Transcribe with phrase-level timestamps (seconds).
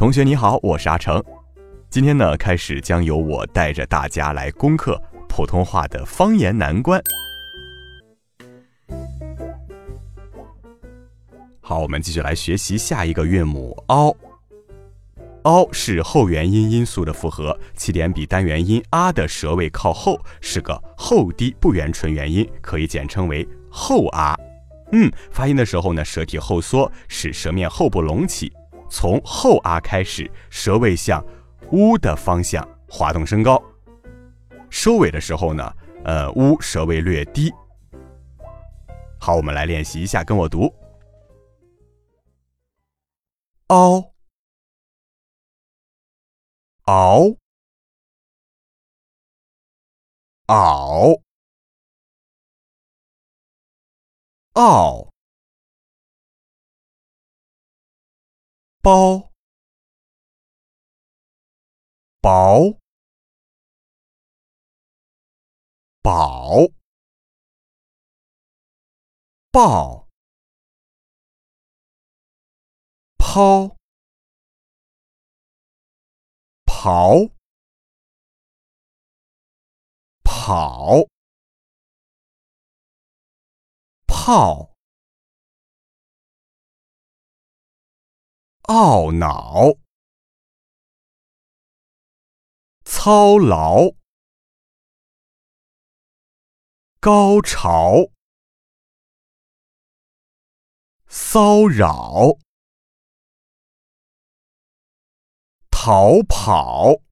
[0.00, 1.22] 同学你好，我是阿成。
[1.90, 6.98] 今天呢，开始将由我带着大家来攻克普通话的方言难关。
[11.60, 14.16] 好，我们继续来学习下一个韵母 “ao”。
[15.42, 24.34] “ao” 是后元音音素的复合，起点比单元音 “a” 的舌位靠后，是个后低不圆唇元音，可以简称为后 “a”。
[24.92, 28.50] 嗯，发音的时候呢，舌体后缩，使舌面后部隆起。
[28.90, 31.24] 从后啊开始，舌位向
[31.70, 33.62] 呜的方向滑动升高。
[34.68, 35.72] 收尾的时候呢，
[36.04, 37.50] 呃，呜舌位略低。
[39.20, 40.74] 好，我们来练习一下，跟我读：
[43.68, 44.12] 嗷，
[46.84, 47.36] 嗷，
[50.46, 51.22] 嗷，
[54.54, 55.09] 嗷。
[58.82, 59.30] 包，
[62.22, 62.78] 薄，
[66.02, 66.70] 宝，
[69.52, 70.08] 抱，
[73.18, 73.76] 抛，
[76.64, 77.30] 刨，
[80.24, 81.06] 跑，
[84.06, 84.69] 泡。
[88.70, 89.80] 懊恼，
[92.84, 93.96] 操劳，
[97.00, 98.12] 高潮，
[101.08, 102.38] 骚扰，
[105.72, 107.02] 逃跑，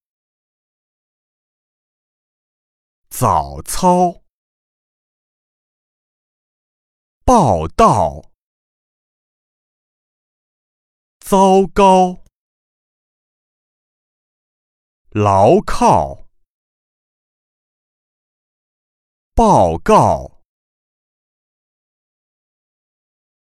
[3.10, 4.22] 早操，
[7.24, 8.27] 报道。
[11.30, 12.24] 糟糕，
[15.10, 16.26] 牢靠，
[19.34, 20.42] 报告，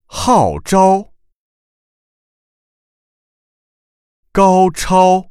[0.07, 1.13] 号召，
[4.31, 5.29] 高超，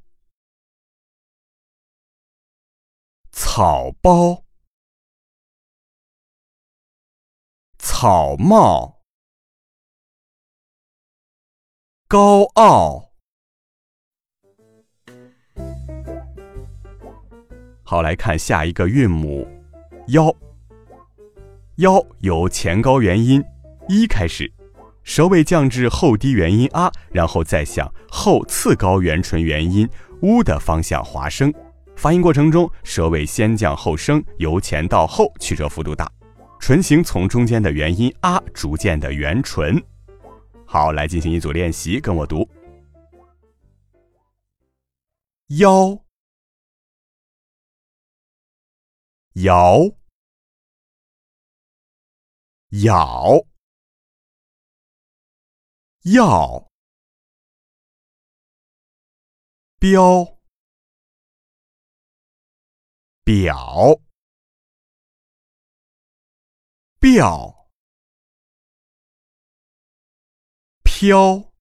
[3.32, 4.44] 草包，
[7.80, 8.97] 草帽。
[12.10, 13.10] 高傲。
[17.82, 19.46] 好，来看下一个韵母
[20.08, 20.34] “腰”。
[21.76, 23.44] 腰由前高元音
[23.90, 24.50] “一”开始，
[25.02, 29.86] 舌位降至后低元音“啊”，然后再向后次高元唇元音
[30.24, 31.52] “乌”的方向滑升。
[31.94, 36.10] 发音过程中，舌位先降后升，由前到后曲折幅度大，
[36.58, 39.84] 唇形从中间的元音“啊”逐渐的圆唇。
[40.70, 42.46] 好，来进行一组练习，跟我读：
[45.46, 46.04] 腰，
[49.32, 49.96] 摇，
[52.82, 53.46] 咬，
[56.02, 56.68] 要，
[59.80, 60.38] 标，
[63.24, 64.02] 表，
[67.00, 67.57] 表。
[71.00, 71.52] 飘，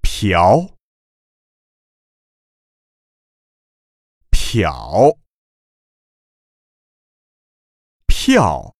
[0.00, 0.74] 瓢，
[4.30, 5.18] 漂，
[8.06, 8.74] 票，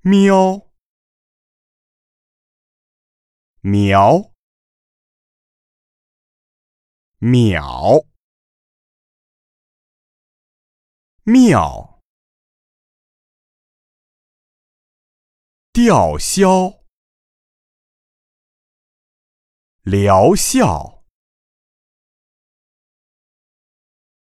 [0.00, 0.70] 喵，
[3.60, 4.32] 苗，
[7.18, 8.06] 秒，
[11.24, 11.91] 妙。
[15.74, 16.84] 吊销，
[19.84, 21.02] 疗效，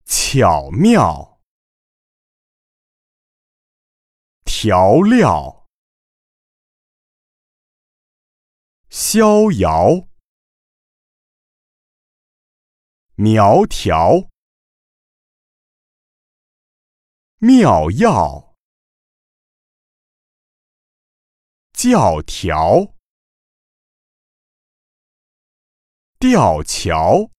[0.04, 1.40] 巧妙，
[4.44, 5.66] 调料，
[8.90, 10.10] 逍遥，
[13.16, 14.28] 苗条，
[17.38, 18.49] 妙药，
[21.82, 22.94] 教条，
[26.20, 27.32] 吊桥，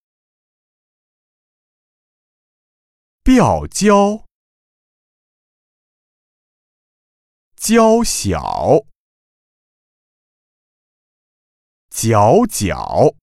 [3.23, 4.25] 吊胶，
[7.55, 8.87] 娇小，
[11.91, 13.15] 角角，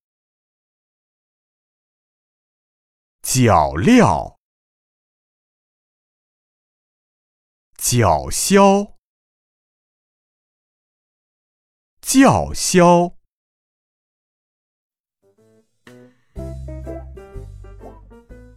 [3.24, 4.38] 脚料。
[7.80, 8.97] 叫嚣，
[12.08, 13.12] 叫嚣。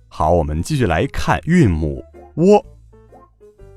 [0.07, 2.01] 好，我们继续来看韵母
[2.37, 2.65] 窝。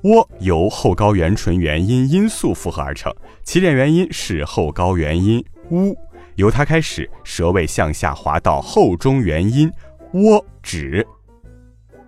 [0.04, 3.12] 窝由后高元唇元音音素复合而成，
[3.44, 5.98] 起点元音是后高元音乌，
[6.36, 9.72] 由它开始，舌位向下滑到后中元音
[10.14, 11.04] 窝止。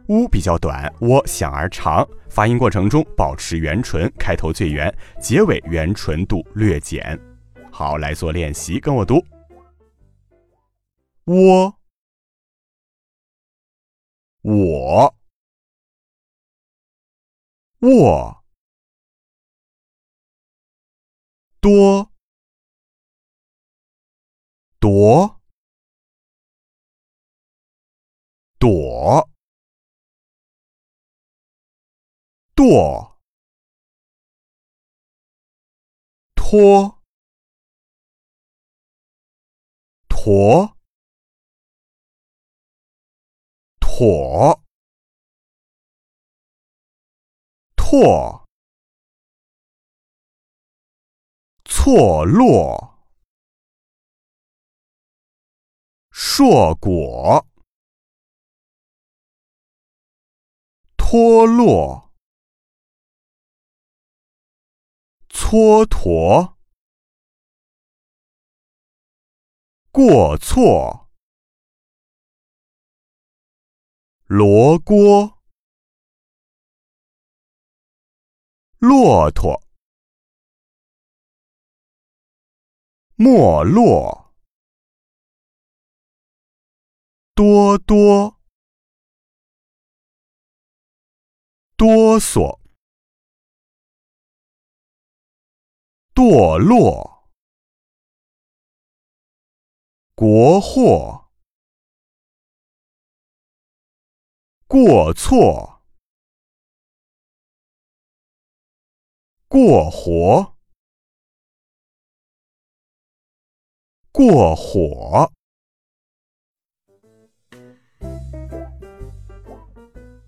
[0.09, 2.07] 乌比较短，窝响而长。
[2.29, 7.19] 发音过程中保持圆唇，开头最圆，结尾圆唇度略减。
[7.77, 9.21] 好，来做练习，跟我读：
[11.25, 11.77] 我，
[14.43, 15.13] 我，
[17.81, 18.43] 卧，
[21.59, 22.13] 多，
[24.79, 25.41] 夺，
[28.57, 29.29] 躲。
[32.55, 33.19] 舵，
[36.35, 37.03] 拖，
[40.25, 40.75] 驼，
[43.79, 44.59] 妥，
[47.75, 48.47] 拓，
[51.63, 53.05] 错落，
[56.09, 57.45] 硕果，
[60.97, 62.11] 脱落。
[65.29, 66.54] 蹉跎，
[69.95, 71.09] 过错，
[74.25, 75.41] 罗锅，
[78.77, 79.63] 骆驼，
[83.15, 84.35] 没落，
[87.33, 88.37] 多多，
[91.77, 92.59] 哆嗦。
[96.13, 97.14] 堕落，
[100.17, 101.25] 国货，
[104.65, 105.81] 过错，
[109.49, 110.55] 过活，
[114.13, 115.33] 过火。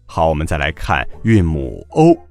[0.05, 2.26] 好，我们再来看韵母 o。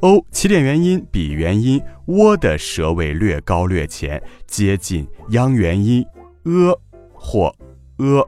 [0.00, 6.06] O 起点元音比元音窝的舌位略高略前，接近央元音
[6.44, 6.78] a
[7.12, 7.52] 或
[7.96, 8.24] a，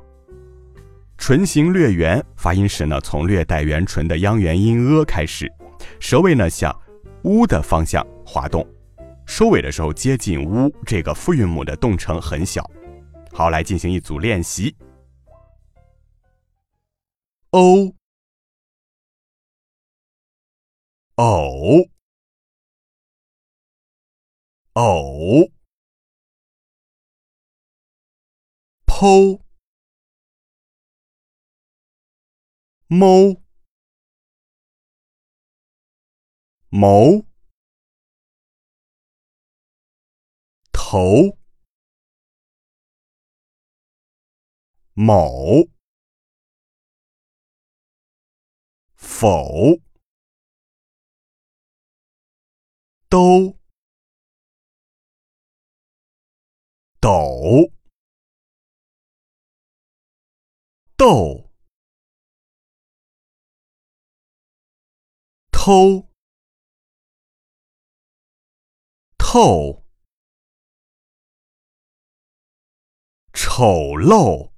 [1.16, 5.48] 唇形略圆，发音时呢从略带圆唇的央元音 a 开始，
[6.00, 6.76] 舌位呢向
[7.22, 8.66] u 的方向滑动，
[9.24, 12.68] 收尾的时候接近 u 这个复韵母的动程很小。
[13.32, 14.74] 好，来进行一组练习。
[17.50, 17.99] o。
[21.20, 21.90] 偶，
[24.72, 25.50] 偶，
[28.86, 29.42] 剖，
[32.86, 33.42] 谋，
[36.70, 37.26] 谋，
[40.72, 41.36] 头，
[44.94, 45.68] 某，
[48.96, 49.89] 否。
[53.10, 53.58] 都，
[57.00, 57.72] 斗，
[60.96, 61.50] 斗，
[65.50, 66.08] 偷，
[69.18, 69.84] 透，
[73.34, 74.52] 丑陋，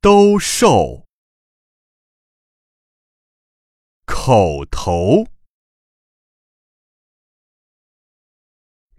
[0.00, 1.06] 都瘦，
[4.06, 5.31] 口头。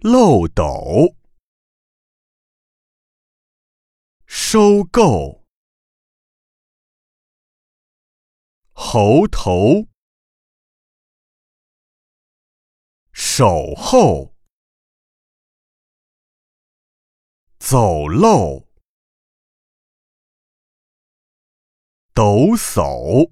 [0.05, 1.15] 漏斗。
[4.25, 5.45] 收购。
[8.73, 9.87] 猴头。
[13.13, 14.35] 守候。
[17.59, 18.67] 走漏。
[22.13, 23.31] 抖擞。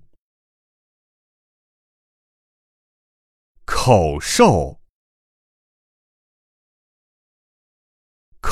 [3.65, 4.80] 口哨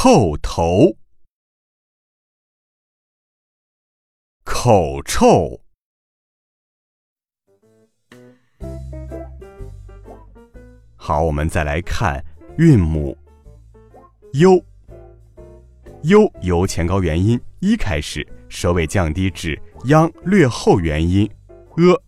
[0.02, 0.96] 叩头，
[4.46, 5.60] 口臭。
[10.96, 12.24] 好，我们再来看
[12.58, 13.18] 韵母
[14.32, 14.64] “u”。
[16.04, 21.30] u 由前高元音一开始，舌位降低至央略后元音
[21.76, 22.02] “a”，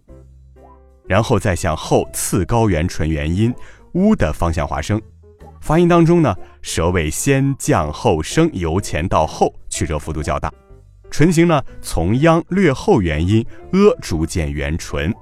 [1.10, 3.53] 然后再向后次高元唇元音
[3.91, 5.01] “u” 的方向滑升。
[5.61, 10.51] 发音当中呢，舌位先降后升，由前到后，曲折幅度较大。
[11.09, 15.13] 唇形呢，从央略后元音 “a” 逐渐圆唇。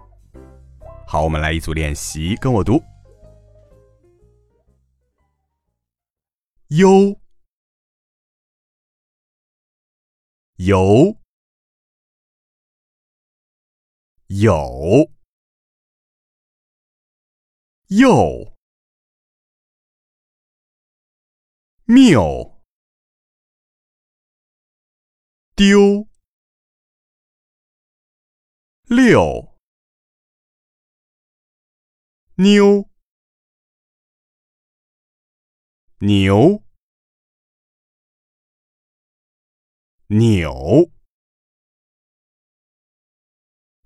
[1.06, 2.82] 好，我们来一组练习，跟我读
[6.70, 7.20] ：u。
[10.56, 11.16] 有，
[14.28, 15.10] 有，
[17.88, 18.54] 又，
[21.92, 22.62] 谬，
[25.56, 26.08] 丢，
[28.86, 29.58] 六，
[32.36, 32.88] 妞，
[35.98, 36.64] 牛。
[40.12, 40.92] 扭，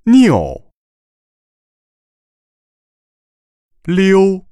[0.03, 0.71] 拗，
[3.83, 4.45] 溜，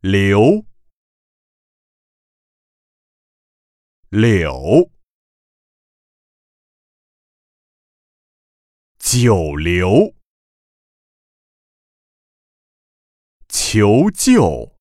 [0.00, 0.66] 流，
[4.12, 4.90] 柳，
[8.98, 10.16] 九流，
[13.48, 14.76] 求救。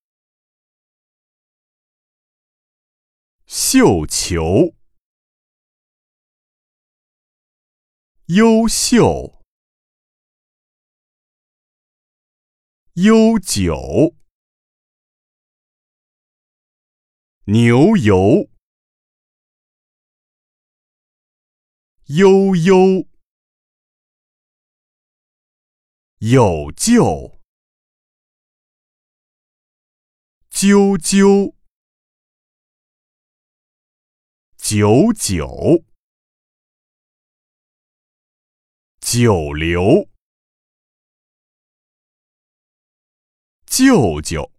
[3.45, 4.73] 绣球，
[8.29, 9.43] 优秀，
[12.95, 14.15] 悠久，
[17.45, 18.49] 牛油，
[22.09, 23.07] 悠悠，
[26.17, 27.39] 有救，
[30.49, 31.53] 啾啾。
[34.57, 35.85] 九九，
[38.99, 40.09] 九流，
[43.67, 44.58] 舅舅。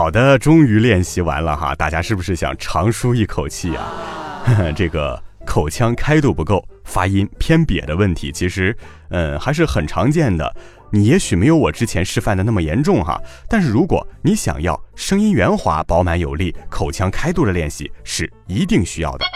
[0.00, 3.92] 好的，终于练习完了哈，大家是不是想长舒一口气啊？
[4.74, 8.74] 这个口腔开度不够，发音偏瘪的问题，其实
[9.10, 10.56] 嗯还是很常见的。
[10.90, 19.26] 你也许没有我之前示范的那么严重哈，但是如果你想要声音圆滑、饱满有力、口腔开度的练习，是一定需要的。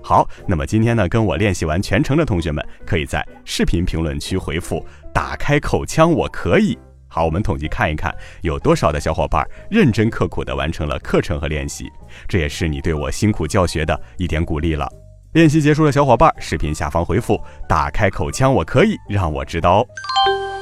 [0.00, 6.78] 好，那么今天呢，跟我练习完全程的同学们，可以在视频评论区回复“打开口腔，我可以”。
[7.18, 11.90] 好，我们统计看一看，有多少的小伙伴认真刻苦地完成了课程和练习，
[12.28, 14.88] 这也是你对我辛苦教学的一点鼓励了。
[15.32, 17.36] 练习结束的小伙伴，视频下方回复
[17.68, 19.86] “打开口腔，我可以”，让我知道哦。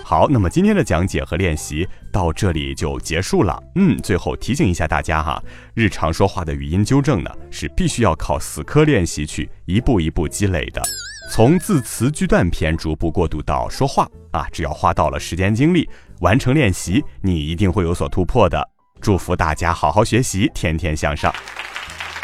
[0.03, 3.63] 好，那么今天的讲解和练习到这里就结束了。
[3.75, 5.39] 嗯，最后提醒一下大家哈，
[5.75, 10.81] 日常说话的语音纠正呢，是必须要靠死磕练习去一步一步积累的。
[11.29, 15.89] 从字词句段篇逐步过渡到说话啊，只要花到了时间精力，
[16.21, 18.67] 完成练习，你一定会有所突破的。
[19.01, 21.35] 祝福大家好好学习，天天向上。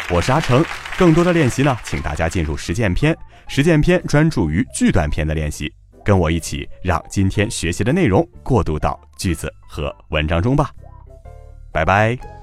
[0.09, 0.65] 我是阿成，
[0.97, 3.15] 更多的练习呢，请大家进入实践篇。
[3.47, 5.71] 实践篇专注于句段篇的练习。
[6.03, 10.71] 跟我一起，让今天学习的内容过渡到句子和文章中吧。
[11.71, 12.42] 拜拜。